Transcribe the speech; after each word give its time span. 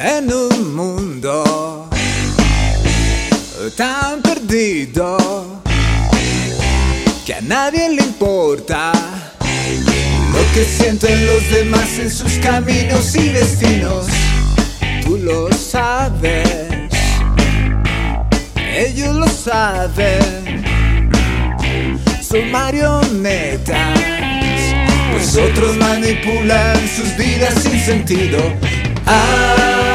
En 0.00 0.32
un 0.32 0.76
mundo 0.76 1.90
tan 3.76 4.22
perdido 4.22 5.60
que 7.26 7.34
a 7.34 7.40
nadie 7.40 7.88
le 7.88 8.02
importa 8.02 8.92
lo 9.40 10.54
que 10.54 10.64
sienten 10.64 11.26
los 11.26 11.50
demás 11.50 11.98
en 11.98 12.12
sus 12.12 12.34
caminos 12.34 13.16
y 13.16 13.30
destinos. 13.30 14.06
Tú 15.02 15.18
lo 15.18 15.52
sabes, 15.52 16.70
ellos 18.54 19.16
lo 19.16 19.26
saben, 19.26 20.62
son 22.22 22.52
marionetas, 22.52 23.98
pues 25.10 25.76
manipulan 25.76 26.76
sus 26.88 27.16
vidas 27.16 27.54
sin 27.64 27.80
sentido. 27.80 28.38
Ah, 29.04 29.87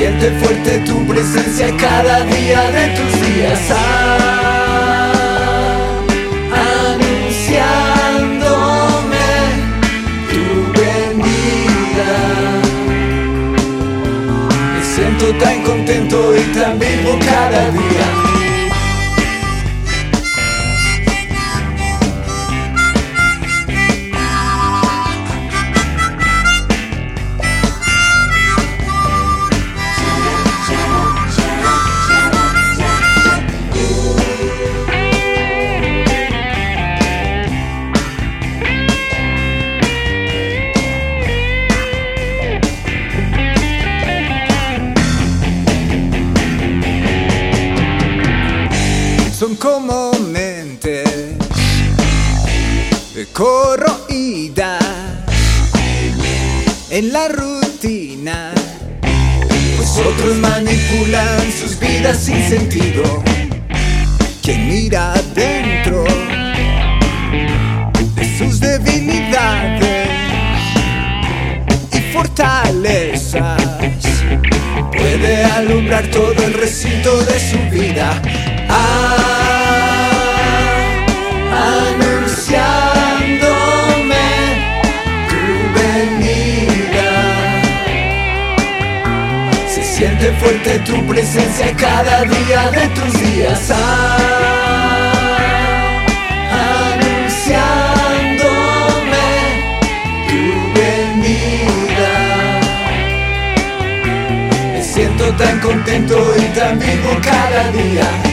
siente 0.00 0.30
fuerte 0.40 0.78
tu 0.86 1.06
presencia 1.06 1.76
cada 1.76 2.24
día 2.24 2.70
de 2.70 2.86
tus 2.96 3.12
días. 3.20 3.60
Ah, 3.70 5.02
anunciándome 6.94 7.68
tu 10.30 10.42
venida. 10.80 12.12
Me 14.72 14.80
siento 14.94 15.26
tan 15.44 15.56
contento 15.64 16.18
y 16.34 16.40
tan 16.58 16.78
vivo 16.78 17.18
cada 17.26 17.70
día. 17.70 18.19
Como 50.20 50.28
mentes 50.28 51.08
corroídas 53.32 54.82
en 56.90 57.12
la 57.12 57.28
rutina, 57.28 58.52
pues 59.76 59.98
otros 59.98 60.36
manipulan 60.36 61.52
sus 61.52 61.78
vidas 61.78 62.18
sin 62.18 62.48
sentido. 62.48 63.22
Quien 64.42 64.68
mira 64.68 65.14
dentro 65.34 66.04
de 68.14 68.38
sus 68.38 68.58
debilidades 68.60 70.08
y 71.92 72.12
fortalezas 72.12 73.62
puede 74.92 75.44
alumbrar 75.44 76.06
todo 76.10 76.42
el 76.44 76.54
recinto 76.54 77.16
de 77.24 77.38
su 77.38 77.58
vida. 77.70 78.20
Ah, 78.68 79.29
siente 90.20 90.38
fuerte 90.38 90.78
tu 90.80 91.06
presencia 91.06 91.74
cada 91.76 92.24
día 92.24 92.70
de 92.70 92.88
tus 92.88 93.12
días. 93.20 93.70
Ah, 93.72 94.92
anunciándome 96.92 97.64
tu 100.28 100.42
venida. 100.78 102.12
Me 104.72 104.82
siento 104.82 105.24
tan 105.36 105.60
contento 105.60 106.16
y 106.36 106.44
tan 106.58 106.78
vivo 106.78 107.16
cada 107.22 107.70
día. 107.72 108.29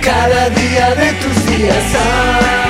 Cada 0.00 0.50
día 0.50 0.94
de 0.94 1.12
tus 1.14 1.46
días. 1.46 1.94
Ah, 1.96 2.63